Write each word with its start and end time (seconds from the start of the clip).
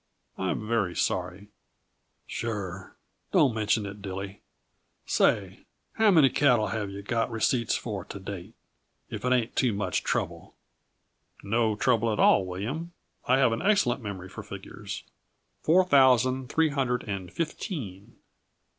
I'm 0.35 0.67
very 0.67 0.95
sorry" 0.95 1.49
"Sure. 2.39 2.95
Don't 3.31 3.53
mention 3.53 3.85
it, 3.85 4.01
Dilly. 4.01 4.41
Say, 5.05 5.59
how 5.93 6.09
many 6.09 6.31
cattle 6.31 6.69
have 6.69 6.89
yuh 6.89 7.03
got 7.03 7.29
receipts 7.29 7.75
for, 7.75 8.03
to 8.05 8.19
date 8.19 8.55
if 9.11 9.23
it 9.23 9.31
ain't 9.31 9.55
too 9.55 9.73
much 9.73 10.03
trouble?" 10.03 10.55
"No 11.43 11.75
trouble 11.75 12.11
at 12.11 12.19
all, 12.19 12.47
William. 12.47 12.93
I 13.27 13.37
have 13.37 13.51
an 13.51 13.61
excellent 13.61 14.01
memory 14.01 14.27
for 14.27 14.41
figures. 14.41 15.03
Four 15.61 15.85
thousand, 15.85 16.49
three 16.49 16.69
hundred 16.69 17.03
and 17.03 17.31
fifteen. 17.31 18.15